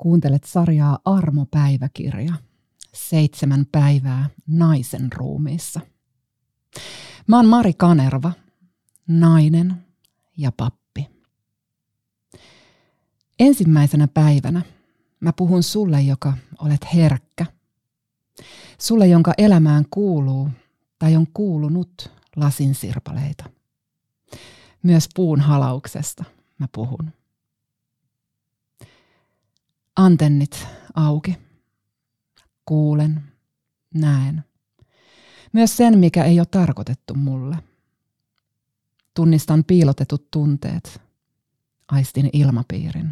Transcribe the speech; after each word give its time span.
Kuuntelet 0.00 0.44
sarjaa 0.44 0.98
Armo-päiväkirja. 1.04 2.34
Seitsemän 2.94 3.66
päivää 3.72 4.30
naisen 4.46 5.12
ruumiissa. 5.12 5.80
Mä 7.26 7.36
oon 7.36 7.46
Mari 7.46 7.72
Kanerva, 7.72 8.32
nainen 9.08 9.74
ja 10.36 10.52
pappi. 10.56 11.08
Ensimmäisenä 13.38 14.08
päivänä 14.08 14.62
mä 15.20 15.32
puhun 15.32 15.62
sulle, 15.62 16.02
joka 16.02 16.32
olet 16.58 16.86
herkkä. 16.94 17.46
Sulle, 18.78 19.06
jonka 19.06 19.32
elämään 19.38 19.84
kuuluu 19.90 20.48
tai 20.98 21.16
on 21.16 21.26
kuulunut 21.34 22.10
lasinsirpaleita. 22.36 23.44
Myös 24.82 25.08
puun 25.14 25.40
halauksesta 25.40 26.24
mä 26.58 26.66
puhun 26.72 27.12
antennit 30.04 30.66
auki. 30.94 31.38
Kuulen, 32.64 33.22
näen. 33.94 34.44
Myös 35.52 35.76
sen, 35.76 35.98
mikä 35.98 36.24
ei 36.24 36.40
ole 36.40 36.46
tarkoitettu 36.50 37.14
mulle. 37.14 37.56
Tunnistan 39.14 39.64
piilotetut 39.64 40.30
tunteet. 40.30 41.00
Aistin 41.88 42.30
ilmapiirin. 42.32 43.10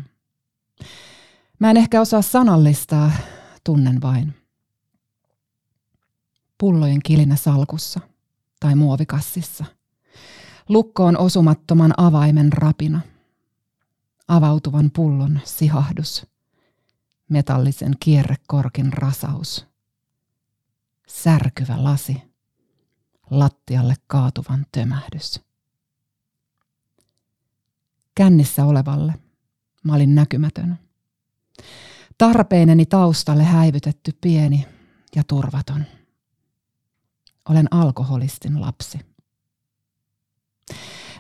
Mä 1.59 1.71
en 1.71 1.77
ehkä 1.77 2.01
osaa 2.01 2.23
sanallistaa, 2.23 3.13
tunnen 3.65 4.03
vain. 4.03 4.35
Pullojen 6.59 7.03
kilinä 7.03 7.37
salkussa 7.37 8.01
tai 8.61 8.75
muovikassissa. 8.75 9.65
Lukkoon 10.69 11.19
osumattoman 11.19 11.95
avaimen 11.97 12.53
rapina. 12.53 13.01
Avautuvan 14.29 14.91
pullon 14.91 15.41
sihahdus– 15.45 16.27
metallisen 17.29 17.95
kierrekorkin 18.01 18.93
rasaus. 18.93 19.67
Särkyvä 21.09 21.85
lasi, 21.85 22.23
lattialle 23.31 23.95
kaatuvan 24.07 24.67
tömähdys. 24.73 25.41
Kännissä 28.15 28.65
olevalle 28.65 29.15
mä 29.85 29.95
olin 29.95 30.15
näkymätön. 30.15 30.79
Tarpeineni 32.19 32.87
taustalle 32.87 33.45
häivytetty 33.45 34.19
pieni 34.21 34.67
ja 35.17 35.25
turvaton. 35.25 35.85
Olen 37.49 37.69
alkoholistin 37.71 38.61
lapsi. 38.61 38.99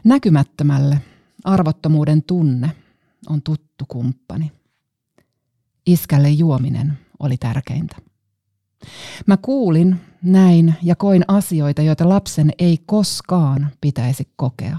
Näkymättömälle 0.05 1.01
arvottomuuden 1.45 2.23
tunne 2.23 2.77
on 3.29 3.43
tuttu 3.43 3.85
kumppani. 3.89 4.53
Iskälle 5.89 6.31
juominen 6.31 6.99
oli 7.19 7.37
tärkeintä. 7.37 7.97
Mä 9.27 9.37
kuulin, 9.37 10.01
näin 10.23 10.75
ja 10.83 10.97
koin 10.97 11.25
asioita, 11.29 11.83
joita 11.83 12.09
lapsen 12.09 12.51
ei 12.59 12.79
koskaan 12.87 13.69
pitäisi 13.81 14.29
kokea. 14.37 14.79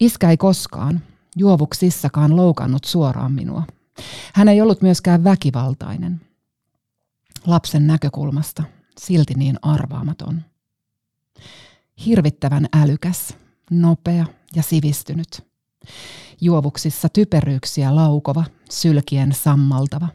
Iskä 0.00 0.30
ei 0.30 0.36
koskaan, 0.36 1.00
juovuksissakaan 1.36 2.36
loukannut 2.36 2.84
suoraan 2.84 3.32
minua. 3.32 3.62
Hän 4.34 4.48
ei 4.48 4.60
ollut 4.60 4.82
myöskään 4.82 5.24
väkivaltainen. 5.24 6.20
Lapsen 7.46 7.86
näkökulmasta 7.86 8.62
silti 8.98 9.34
niin 9.34 9.56
arvaamaton. 9.62 10.42
Hirvittävän 12.06 12.66
älykäs, 12.72 13.36
nopea 13.70 14.26
ja 14.54 14.62
sivistynyt 14.62 15.49
juovuksissa 16.40 17.08
typeryyksiä 17.08 17.94
laukova, 17.96 18.44
sylkien 18.70 19.32
sammaltava. 19.32 20.08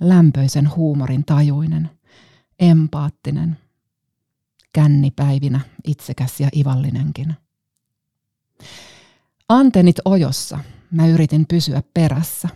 Lämpöisen 0.00 0.74
huumorin 0.76 1.24
tajuinen, 1.24 1.90
empaattinen, 2.58 3.58
kännipäivinä 4.72 5.60
itsekäs 5.84 6.40
ja 6.40 6.48
ivallinenkin. 6.56 7.34
Antenit 9.48 9.96
ojossa 10.04 10.58
mä 10.90 11.06
yritin 11.08 11.46
pysyä 11.46 11.82
perässä, 11.94 12.48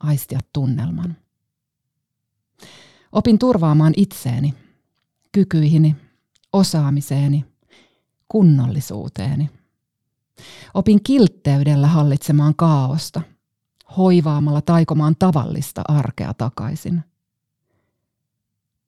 aistia 0.00 0.38
tunnelman. 0.52 1.16
Opin 3.12 3.38
turvaamaan 3.38 3.92
itseeni, 3.96 4.54
kykyihini, 5.32 5.96
osaamiseeni, 6.52 7.44
kunnollisuuteeni– 8.28 9.50
Opin 10.74 11.02
kiltteydellä 11.02 11.86
hallitsemaan 11.86 12.54
kaaosta, 12.56 13.20
hoivaamalla 13.96 14.60
taikomaan 14.60 15.16
tavallista 15.18 15.82
arkea 15.88 16.34
takaisin. 16.34 17.04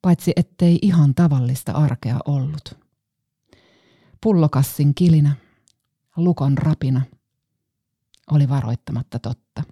Paitsi 0.01 0.33
ettei 0.35 0.79
ihan 0.81 1.15
tavallista 1.15 1.71
arkea 1.71 2.19
ollut. 2.25 2.77
Pullokassin 4.21 4.95
kilinä, 4.95 5.35
lukon 6.17 6.57
rapina, 6.57 7.01
oli 8.31 8.49
varoittamatta 8.49 9.19
totta. 9.19 9.63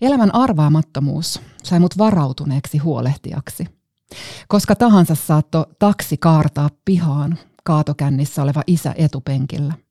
Elämän 0.00 0.34
arvaamattomuus 0.34 1.40
sai 1.62 1.80
mut 1.80 1.98
varautuneeksi 1.98 2.78
huolehtijaksi. 2.78 3.66
Koska 4.48 4.74
tahansa 4.74 5.14
saatto 5.14 5.66
taksi 5.78 6.16
kaartaa 6.16 6.70
pihaan 6.84 7.38
kaatokännissä 7.64 8.42
oleva 8.42 8.62
isä 8.66 8.94
etupenkillä– 8.98 9.74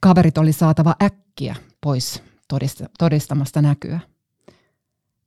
Kaverit 0.00 0.38
oli 0.38 0.52
saatava 0.52 0.94
äkkiä 1.02 1.56
pois 1.80 2.22
todistamasta 2.98 3.62
näkyä. 3.62 4.00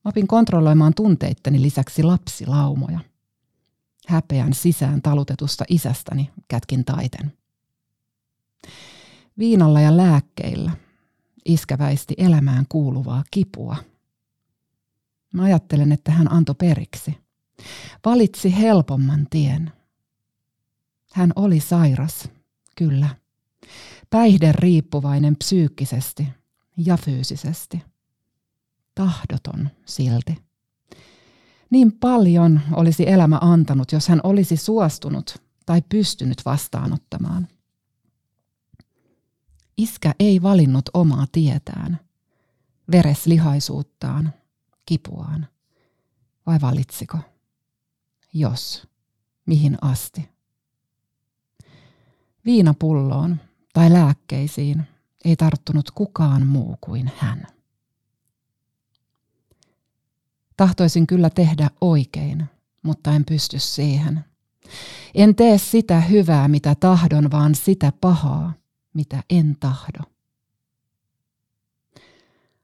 Opin 0.06 0.28
kontrolloimaan 0.28 0.94
tunteitteni 0.94 1.62
lisäksi 1.62 2.04
lapsilaumoja. 2.04 3.00
Häpeän 4.08 4.54
sisään 4.54 5.02
talutetusta 5.02 5.66
isästäni 5.70 6.30
kätkin 6.48 6.86
taiten. 6.86 7.34
Viinalla 9.38 9.80
ja 9.80 9.98
lääkkeillä 9.98 10.72
iskäväisti 11.46 12.14
elämään 12.18 12.66
kuuluvaa 12.70 13.24
kipua. 13.32 13.76
Mä 15.34 15.44
ajattelen, 15.44 15.92
että 15.92 16.12
hän 16.12 16.32
antoi 16.32 16.56
periksi. 16.56 17.18
Valitsi 18.06 18.58
helpomman 18.58 19.28
tien. 19.30 19.72
Hän 21.14 21.34
oli 21.36 21.60
sairas, 21.60 22.30
kyllä 22.76 23.10
päihde 24.10 24.52
riippuvainen 24.52 25.36
psyykkisesti 25.36 26.28
ja 26.78 26.98
fyysisesti. 26.98 27.84
Tahdoton 28.96 29.70
silti. 29.86 30.48
Niin 31.70 31.92
paljon 31.92 32.62
olisi 32.72 33.10
elämä 33.10 33.38
antanut, 33.42 33.92
jos 33.92 34.08
hän 34.08 34.20
olisi 34.24 34.58
suostunut 34.58 35.36
tai 35.66 35.82
pystynyt 35.90 36.46
vastaanottamaan. 36.46 37.48
Iskä 39.78 40.16
ei 40.20 40.42
valinnut 40.42 40.90
omaa 40.94 41.26
tietään, 41.32 42.00
vereslihaisuuttaan, 42.92 44.34
kipuaan. 44.86 45.48
Vai 46.46 46.62
valitsiko? 46.62 47.18
Jos, 48.34 48.88
mihin 49.46 49.78
asti? 49.82 50.30
Viinapulloon 52.48 53.38
tai 53.74 53.94
lääkkeisiin 53.94 54.84
ei 55.26 55.36
tarttunut 55.36 55.92
kukaan 55.92 56.48
muu 56.48 56.78
kuin 56.82 57.12
hän. 57.18 57.48
Tahtoisin 60.58 61.08
kyllä 61.08 61.30
tehdä 61.30 61.70
oikein, 61.82 62.46
mutta 62.84 63.12
en 63.12 63.26
pysty 63.26 63.60
siihen. 63.60 64.26
En 65.16 65.36
tee 65.36 65.58
sitä 65.58 66.02
hyvää, 66.02 66.48
mitä 66.48 66.76
tahdon, 66.76 67.32
vaan 67.32 67.56
sitä 67.56 67.92
pahaa, 68.02 68.54
mitä 68.94 69.24
en 69.30 69.58
tahdo. 69.60 70.00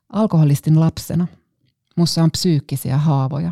Alkoholistin 0.09 0.79
lapsena 0.79 1.27
mussa 1.95 2.23
on 2.23 2.31
psyykkisiä 2.31 2.97
haavoja. 2.97 3.51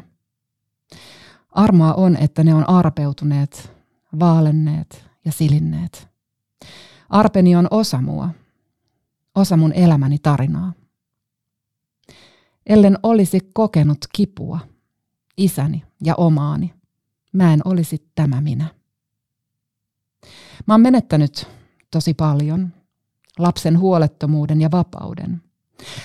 Armoa 1.51 1.93
on, 1.93 2.15
että 2.15 2.43
ne 2.43 2.55
on 2.55 2.69
arpeutuneet, 2.69 3.73
vaalenneet 4.19 5.05
ja 5.25 5.31
silinneet. 5.31 6.10
Arpeni 7.09 7.55
on 7.55 7.67
osa 7.71 8.01
mua, 8.01 8.29
osa 9.35 9.57
mun 9.57 9.73
elämäni 9.73 10.17
tarinaa. 10.19 10.73
Ellen 12.65 12.97
olisi 13.03 13.39
kokenut 13.53 13.97
kipua, 14.15 14.59
isäni 15.37 15.83
ja 16.03 16.15
omaani, 16.15 16.73
mä 17.33 17.53
en 17.53 17.61
olisi 17.65 18.11
tämä 18.15 18.41
minä. 18.41 18.65
Mä 20.67 20.73
oon 20.73 20.81
menettänyt 20.81 21.47
tosi 21.91 22.13
paljon, 22.13 22.73
lapsen 23.39 23.79
huolettomuuden 23.79 24.61
ja 24.61 24.71
vapauden, 24.71 25.41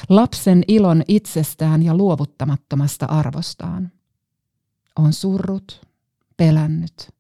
lapsen 0.09 0.65
ilon 0.69 1.03
itsestään 1.09 1.83
ja 1.83 1.97
luovuttamattomasta 1.97 3.07
arvostaan. 3.07 3.93
On 4.97 5.13
surrut, 5.13 5.87
pelännyt, 6.37 7.11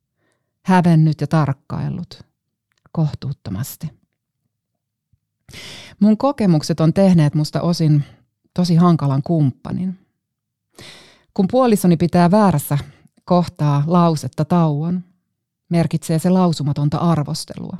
hävennyt 0.62 1.20
ja 1.20 1.26
tarkkaillut, 1.26 2.25
kohtuuttomasti. 2.96 3.90
Mun 6.00 6.18
kokemukset 6.18 6.80
on 6.80 6.92
tehneet 6.92 7.34
musta 7.34 7.60
osin 7.60 8.04
tosi 8.54 8.74
hankalan 8.74 9.22
kumppanin. 9.22 9.98
Kun 11.34 11.46
puolisoni 11.50 11.96
pitää 11.96 12.30
väärässä 12.30 12.78
kohtaa 13.24 13.84
lausetta 13.86 14.44
tauon, 14.44 15.04
merkitsee 15.68 16.18
se 16.18 16.30
lausumatonta 16.30 16.98
arvostelua. 16.98 17.76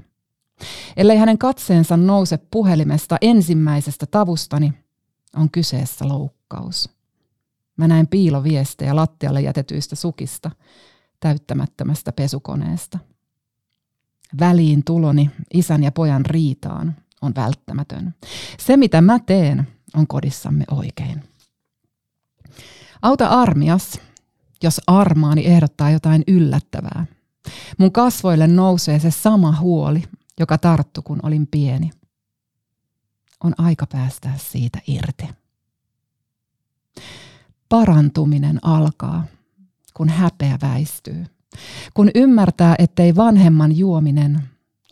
Ellei 0.96 1.16
hänen 1.16 1.38
katseensa 1.38 1.96
nouse 1.96 2.38
puhelimesta 2.50 3.16
ensimmäisestä 3.20 4.06
tavustani, 4.06 4.72
on 5.36 5.50
kyseessä 5.50 6.08
loukkaus. 6.08 6.90
Mä 7.76 7.88
näen 7.88 8.06
piiloviestejä 8.06 8.96
lattialle 8.96 9.40
jätetyistä 9.40 9.96
sukista, 9.96 10.50
täyttämättömästä 11.20 12.12
pesukoneesta. 12.12 12.98
Väliin 14.40 14.84
tuloni 14.84 15.30
isän 15.54 15.82
ja 15.82 15.92
pojan 15.92 16.26
riitaan 16.26 16.96
on 17.22 17.32
välttämätön. 17.36 18.14
Se, 18.58 18.76
mitä 18.76 19.00
mä 19.00 19.18
teen, 19.18 19.68
on 19.94 20.06
kodissamme 20.06 20.64
oikein. 20.70 21.24
Auta 23.02 23.26
armias, 23.26 24.00
jos 24.62 24.80
armaani 24.86 25.46
ehdottaa 25.46 25.90
jotain 25.90 26.24
yllättävää. 26.26 27.06
Mun 27.78 27.92
kasvoille 27.92 28.46
nousee 28.46 28.98
se 28.98 29.10
sama 29.10 29.58
huoli, 29.60 30.02
joka 30.40 30.58
tarttu, 30.58 31.02
kun 31.02 31.20
olin 31.22 31.46
pieni. 31.46 31.90
On 33.44 33.54
aika 33.58 33.86
päästää 33.86 34.38
siitä 34.38 34.78
irti. 34.86 35.28
Parantuminen 37.68 38.58
alkaa, 38.62 39.24
kun 39.94 40.08
häpeä 40.08 40.58
väistyy. 40.62 41.26
Kun 41.94 42.10
ymmärtää, 42.14 42.74
ettei 42.78 43.16
vanhemman 43.16 43.76
juominen 43.76 44.42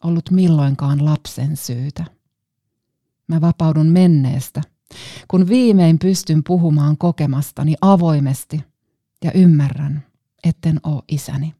ollut 0.05 0.31
milloinkaan 0.31 1.05
lapsen 1.05 1.56
syytä. 1.56 2.05
Mä 3.28 3.40
vapaudun 3.40 3.87
menneestä, 3.87 4.62
kun 5.28 5.49
viimein 5.49 5.99
pystyn 5.99 6.44
puhumaan 6.44 6.99
kokemastani 6.99 7.75
avoimesti 7.81 8.64
ja 9.25 9.32
ymmärrän, 9.32 10.05
etten 10.44 10.81
oo 10.82 11.02
isäni. 11.08 11.55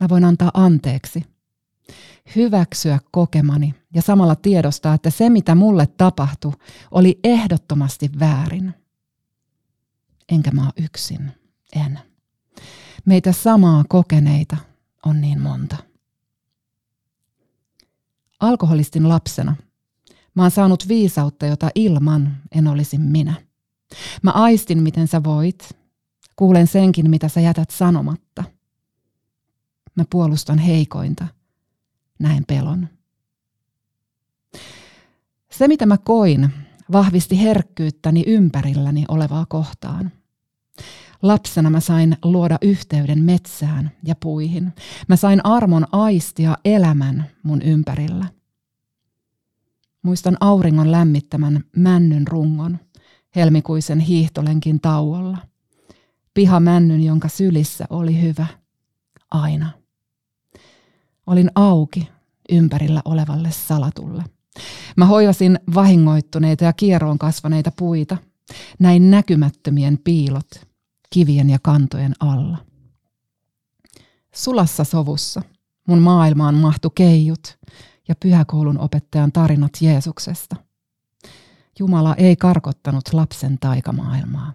Mä 0.00 0.08
voin 0.08 0.24
antaa 0.24 0.50
anteeksi, 0.54 1.24
hyväksyä 2.36 2.98
kokemani 3.10 3.74
ja 3.94 4.02
samalla 4.02 4.36
tiedostaa, 4.36 4.94
että 4.94 5.10
se 5.10 5.30
mitä 5.30 5.54
mulle 5.54 5.86
tapahtui 5.86 6.52
oli 6.90 7.20
ehdottomasti 7.24 8.10
väärin. 8.20 8.74
Enkä 10.28 10.50
mä 10.50 10.70
yksin, 10.84 11.32
en. 11.76 12.00
Meitä 13.04 13.32
samaa 13.32 13.84
kokeneita 13.88 14.56
on 15.06 15.20
niin 15.20 15.40
monta. 15.40 15.76
Alkoholistin 18.40 19.08
lapsena 19.08 19.56
mä 20.34 20.42
oon 20.42 20.50
saanut 20.50 20.88
viisautta, 20.88 21.46
jota 21.46 21.70
ilman 21.74 22.36
en 22.52 22.66
olisi 22.66 22.98
minä. 22.98 23.34
Mä 24.22 24.30
aistin, 24.30 24.82
miten 24.82 25.08
sä 25.08 25.24
voit. 25.24 25.76
Kuulen 26.36 26.66
senkin, 26.66 27.10
mitä 27.10 27.28
sä 27.28 27.40
jätät 27.40 27.70
sanomatta. 27.70 28.44
Mä 29.94 30.04
puolustan 30.10 30.58
heikointa. 30.58 31.26
Näen 32.18 32.44
pelon. 32.48 32.88
Se, 35.50 35.68
mitä 35.68 35.86
mä 35.86 35.98
koin, 35.98 36.50
vahvisti 36.92 37.42
herkkyyttäni 37.42 38.24
ympärilläni 38.26 39.04
olevaa 39.08 39.46
kohtaan. 39.46 40.12
Lapsena 41.24 41.70
mä 41.70 41.80
sain 41.80 42.16
luoda 42.24 42.58
yhteyden 42.62 43.22
metsään 43.22 43.90
ja 44.02 44.14
puihin. 44.14 44.72
Mä 45.08 45.16
sain 45.16 45.40
armon 45.46 45.86
aistia 45.92 46.56
elämän 46.64 47.24
mun 47.42 47.62
ympärillä. 47.62 48.26
Muistan 50.02 50.36
auringon 50.40 50.92
lämmittämän 50.92 51.64
männyn 51.76 52.26
rungon, 52.26 52.78
helmikuisen 53.36 54.00
hiihtolenkin 54.00 54.80
tauolla. 54.80 55.38
Pihamännyn, 56.34 57.02
jonka 57.02 57.28
sylissä 57.28 57.84
oli 57.90 58.22
hyvä. 58.22 58.46
Aina. 59.30 59.70
Olin 61.26 61.50
auki 61.54 62.08
ympärillä 62.52 63.02
olevalle 63.04 63.50
salatulle. 63.50 64.24
Mä 64.96 65.06
hoivasin 65.06 65.58
vahingoittuneita 65.74 66.64
ja 66.64 66.72
kieroon 66.72 67.18
kasvaneita 67.18 67.72
puita, 67.78 68.16
näin 68.78 69.10
näkymättömien 69.10 69.98
piilot 70.04 70.73
kivien 71.14 71.50
ja 71.50 71.58
kantojen 71.62 72.14
alla. 72.20 72.58
Sulassa 74.34 74.84
sovussa 74.84 75.42
mun 75.88 75.98
maailmaan 75.98 76.54
mahtu 76.54 76.90
keijut 76.90 77.58
ja 78.08 78.14
pyhäkoulun 78.14 78.78
opettajan 78.78 79.32
tarinat 79.32 79.72
Jeesuksesta. 79.80 80.56
Jumala 81.78 82.14
ei 82.14 82.36
karkottanut 82.36 83.12
lapsen 83.12 83.58
taikamaailmaa. 83.58 84.52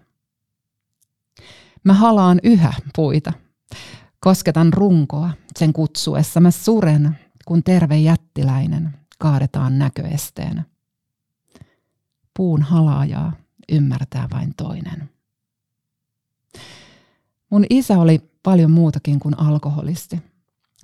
Mä 1.84 1.92
halaan 1.92 2.40
yhä 2.42 2.72
puita. 2.96 3.32
Kosketan 4.20 4.72
runkoa 4.72 5.30
sen 5.58 5.72
kutsuessa. 5.72 6.40
Mä 6.40 6.50
suren, 6.50 7.18
kun 7.44 7.62
terve 7.62 7.98
jättiläinen 7.98 8.98
kaadetaan 9.18 9.78
näköesteenä. 9.78 10.64
Puun 12.36 12.62
halaajaa 12.62 13.32
ymmärtää 13.72 14.28
vain 14.32 14.54
toinen. 14.56 15.10
Mun 17.50 17.64
isä 17.70 17.98
oli 17.98 18.30
paljon 18.42 18.70
muutakin 18.70 19.20
kuin 19.20 19.38
alkoholisti. 19.38 20.22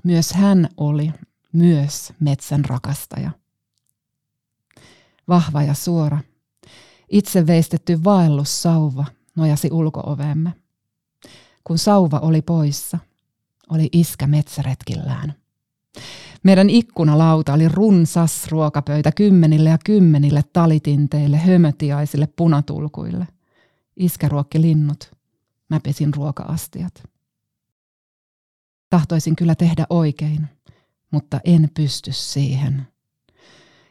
Myös 0.05 0.33
hän 0.33 0.69
oli 0.77 1.13
myös 1.53 2.13
metsän 2.21 2.65
rakastaja. 2.65 3.31
Vahva 5.29 5.63
ja 5.63 5.75
suora, 5.75 6.19
itse 7.09 7.47
veistetty 7.47 8.05
vaellussauva 8.05 9.05
nojasi 9.37 9.69
ulkooveemme. 9.73 10.53
Kun 11.65 11.79
sauva 11.79 12.19
oli 12.19 12.43
poissa, 12.43 12.99
oli 13.71 13.89
iskä 13.93 14.27
metsäretkillään. 14.27 15.35
Meidän 16.43 16.71
ikkunalauta 16.71 17.53
oli 17.53 17.69
runsas 17.69 18.49
ruokapöytä 18.49 19.13
kymmenille 19.13 19.69
ja 19.71 19.79
kymmenille 19.85 20.45
talitinteille, 20.53 21.37
hömötiaisille, 21.37 22.27
punatulkuille. 22.37 23.27
Iskä 23.97 24.29
ruokki 24.29 24.61
linnut. 24.61 25.16
Mä 25.69 25.81
pesin 25.81 26.15
ruokaastiat. 26.15 27.03
Tahtoisin 28.91 29.37
kyllä 29.37 29.55
tehdä 29.55 29.87
oikein, 29.91 30.49
mutta 31.11 31.41
en 31.45 31.71
pysty 31.75 32.13
siihen. 32.13 32.89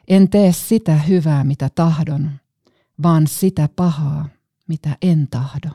En 0.08 0.30
tee 0.30 0.52
sitä 0.52 0.96
hyvää, 0.96 1.44
mitä 1.44 1.70
tahdon, 1.74 2.30
vaan 3.02 3.26
sitä 3.26 3.68
pahaa, 3.76 4.28
mitä 4.68 4.96
en 5.02 5.28
tahdo. 5.30 5.68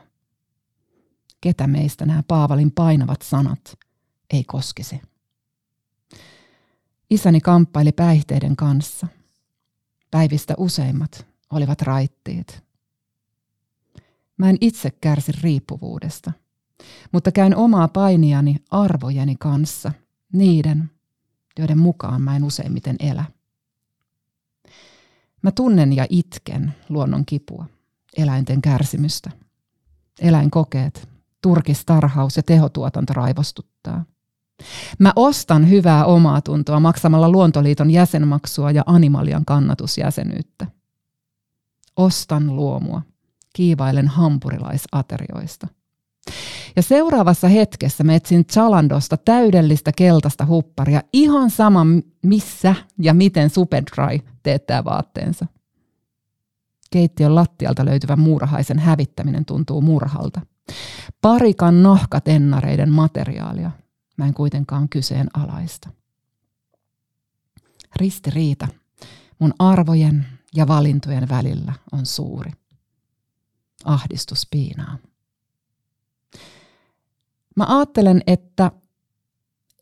Ketä 1.41 1.67
meistä 1.67 2.05
nämä 2.05 2.23
Paavalin 2.27 2.71
painavat 2.71 3.21
sanat 3.21 3.79
ei 4.33 4.43
koskisi? 4.43 5.01
Isäni 7.09 7.41
kamppaili 7.41 7.91
päihteiden 7.91 8.55
kanssa. 8.55 9.07
Päivistä 10.11 10.53
useimmat 10.57 11.27
olivat 11.49 11.81
raittiit. 11.81 12.63
Mä 14.41 14.49
en 14.49 14.57
itse 14.61 14.91
kärsi 15.01 15.31
riippuvuudesta, 15.41 16.31
mutta 17.11 17.31
käyn 17.31 17.55
omaa 17.55 17.87
painiani 17.87 18.55
arvojeni 18.71 19.35
kanssa, 19.39 19.91
niiden, 20.33 20.89
joiden 21.59 21.77
mukaan 21.77 22.21
mä 22.21 22.35
en 22.35 22.43
useimmiten 22.43 22.95
elä. 22.99 23.25
Mä 25.41 25.51
tunnen 25.51 25.93
ja 25.93 26.05
itken 26.09 26.73
luonnon 26.89 27.25
kipua, 27.25 27.65
eläinten 28.17 28.61
kärsimystä. 28.61 29.31
Eläinkokeet, 30.19 31.09
turkistarhaus 31.41 32.37
ja 32.37 32.43
tehotuotanto 32.43 33.13
raivostuttaa. 33.13 34.05
Mä 34.99 35.13
ostan 35.15 35.69
hyvää 35.69 36.05
omaa 36.05 36.41
tuntoa 36.41 36.79
maksamalla 36.79 37.29
Luontoliiton 37.29 37.91
jäsenmaksua 37.91 38.71
ja 38.71 38.83
Animalian 38.85 39.45
kannatusjäsenyyttä. 39.45 40.67
Ostan 41.95 42.55
luomua. 42.55 43.01
Kiivailen 43.53 44.07
hampurilaisaterioista. 44.07 45.67
Ja 46.75 46.81
seuraavassa 46.81 47.47
hetkessä 47.47 48.03
mä 48.03 48.15
etsin 48.15 48.45
Chalandosta 48.45 49.17
täydellistä 49.17 49.91
keltaista 49.91 50.45
hupparia 50.45 51.01
ihan 51.13 51.49
sama 51.49 51.85
missä 52.23 52.75
ja 52.99 53.13
miten 53.13 53.49
Superdry 53.49 54.19
teettää 54.43 54.83
vaatteensa. 54.83 55.45
Keittiön 56.91 57.35
lattialta 57.35 57.85
löytyvän 57.85 58.19
muurahaisen 58.19 58.79
hävittäminen 58.79 59.45
tuntuu 59.45 59.81
murhalta. 59.81 60.41
Parikan 61.21 61.83
nohkatennareiden 61.83 62.91
materiaalia 62.91 63.71
mä 64.17 64.25
en 64.25 64.33
kuitenkaan 64.33 64.89
kyseenalaista. 64.89 65.89
Ristiriita 67.95 68.67
mun 69.39 69.53
arvojen 69.59 70.25
ja 70.55 70.67
valintojen 70.67 71.29
välillä 71.29 71.73
on 71.91 72.05
suuri. 72.05 72.51
Ahdistus 73.85 74.47
piinaa. 74.51 74.97
Mä 77.55 77.65
ajattelen, 77.77 78.21
että 78.27 78.71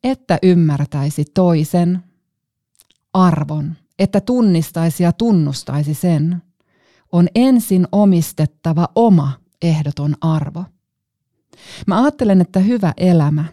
että 0.03 0.39
ymmärtäisi 0.43 1.25
toisen 1.33 2.03
arvon, 3.13 3.75
että 3.99 4.21
tunnistaisi 4.21 5.03
ja 5.03 5.11
tunnustaisi 5.11 5.93
sen, 5.93 6.41
on 7.11 7.27
ensin 7.35 7.87
omistettava 7.91 8.87
oma 8.95 9.31
ehdoton 9.61 10.15
arvo. 10.21 10.65
Mä 11.87 12.01
ajattelen, 12.01 12.41
että 12.41 12.59
hyvä 12.59 12.93
elämä, 12.97 13.45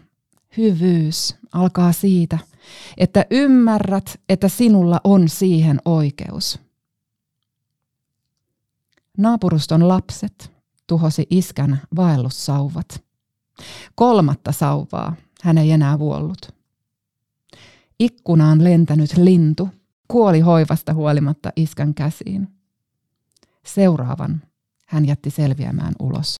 hyvyys 0.57 1.35
alkaa 1.51 1.91
siitä, 1.91 2.39
että 2.97 3.25
ymmärrät, 3.31 4.19
että 4.29 4.47
sinulla 4.49 5.01
on 5.03 5.29
siihen 5.29 5.81
oikeus. 5.85 6.59
Naapuruston 9.17 9.87
lapset 9.87 10.51
tuhosi 10.87 11.27
iskän 11.29 11.81
vaellussauvat. 11.95 13.03
Kolmatta 13.95 14.51
sauvaa 14.51 15.15
hän 15.41 15.57
ei 15.57 15.71
enää 15.71 15.99
vuollut. 15.99 16.55
Ikkunaan 17.99 18.63
lentänyt 18.63 19.17
lintu 19.17 19.69
kuoli 20.07 20.39
hoivasta 20.39 20.93
huolimatta 20.93 21.51
iskän 21.55 21.93
käsiin. 21.93 22.47
Seuraavan 23.65 24.41
hän 24.85 25.05
jätti 25.05 25.29
selviämään 25.29 25.93
ulos. 25.99 26.35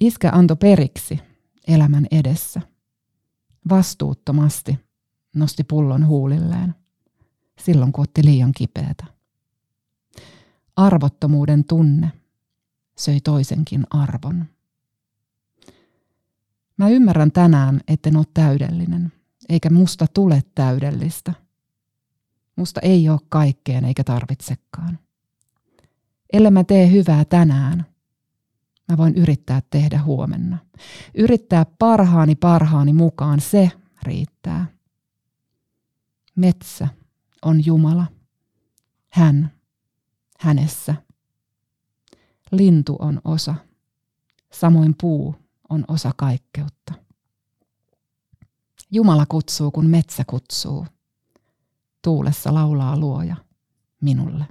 Iskä 0.00 0.30
antoi 0.30 0.56
periksi 0.56 1.20
elämän 1.68 2.06
edessä. 2.10 2.60
Vastuuttomasti 3.68 4.78
nosti 5.34 5.64
pullon 5.64 6.06
huulilleen, 6.06 6.74
silloin 7.60 7.92
kun 7.92 8.02
otti 8.02 8.24
liian 8.24 8.52
kipeätä. 8.52 9.17
Arvottomuuden 10.78 11.64
tunne 11.64 12.12
söi 12.96 13.20
toisenkin 13.20 13.86
arvon. 13.90 14.44
Mä 16.76 16.88
ymmärrän 16.88 17.32
tänään, 17.32 17.80
etten 17.88 18.16
ole 18.16 18.26
täydellinen, 18.34 19.12
eikä 19.48 19.70
musta 19.70 20.06
tule 20.14 20.42
täydellistä. 20.54 21.32
Musta 22.56 22.80
ei 22.80 23.08
ole 23.08 23.20
kaikkeen 23.28 23.84
eikä 23.84 24.04
tarvitsekaan. 24.04 24.98
Ellei 26.32 26.50
mä 26.50 26.64
tee 26.64 26.90
hyvää 26.90 27.24
tänään, 27.24 27.86
mä 28.88 28.96
voin 28.96 29.14
yrittää 29.14 29.62
tehdä 29.70 30.02
huomenna. 30.02 30.58
Yrittää 31.14 31.66
parhaani 31.78 32.34
parhaani 32.34 32.92
mukaan, 32.92 33.40
se 33.40 33.70
riittää. 34.02 34.66
Metsä 36.36 36.88
on 37.42 37.66
Jumala. 37.66 38.06
Hän 39.08 39.57
hänessä. 40.38 40.94
Lintu 42.52 42.96
on 42.98 43.20
osa, 43.24 43.54
samoin 44.52 44.94
puu 45.00 45.34
on 45.68 45.84
osa 45.88 46.10
kaikkeutta. 46.16 46.94
Jumala 48.90 49.26
kutsuu, 49.26 49.70
kun 49.70 49.86
metsä 49.86 50.24
kutsuu. 50.26 50.86
Tuulessa 52.02 52.54
laulaa 52.54 52.98
luoja 52.98 53.36
minulle. 54.00 54.44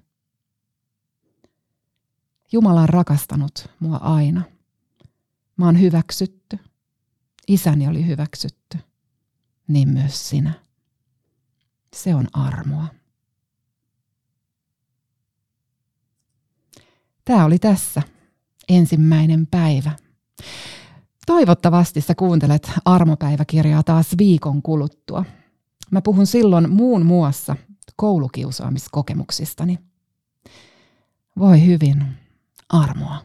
Jumala 2.51 2.81
on 2.81 2.89
rakastanut 2.89 3.69
mua 3.79 3.97
aina. 3.97 4.41
Mä 5.57 5.65
oon 5.65 5.79
hyväksytty. 5.79 6.59
Isäni 7.47 7.87
oli 7.87 8.07
hyväksytty. 8.07 8.77
Niin 9.67 9.89
myös 9.89 10.29
sinä. 10.29 10.53
Se 11.95 12.15
on 12.15 12.27
armoa. 12.33 12.87
Tämä 17.27 17.45
oli 17.45 17.59
tässä 17.59 18.01
ensimmäinen 18.69 19.47
päivä. 19.47 19.91
Toivottavasti 21.25 22.01
sä 22.01 22.15
kuuntelet 22.15 22.71
armopäiväkirjaa 22.85 23.83
taas 23.83 24.07
viikon 24.17 24.61
kuluttua. 24.61 25.25
Mä 25.91 26.01
puhun 26.01 26.27
silloin 26.27 26.69
muun 26.69 27.05
muassa 27.05 27.55
koulukiusaamiskokemuksistani. 27.95 29.79
Voi 31.39 31.65
hyvin, 31.65 32.03
armoa. 32.69 33.17